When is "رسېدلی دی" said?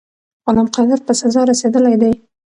1.51-2.13